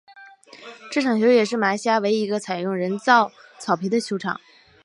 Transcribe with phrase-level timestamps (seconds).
[0.91, 4.41] 这球场也是马来西亚唯一一个采用人造草皮的球场。